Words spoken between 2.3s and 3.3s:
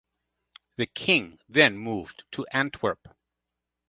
to Antwerp.